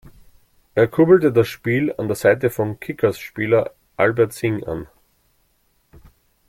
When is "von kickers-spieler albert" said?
2.49-4.33